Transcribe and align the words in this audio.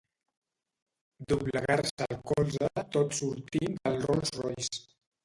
Doblegar-se 1.33 2.07
el 2.07 2.17
colze 2.31 2.71
tot 2.97 3.17
sortint 3.19 3.77
del 3.85 3.99
Rolls 4.07 4.33
Royce. 4.39 4.83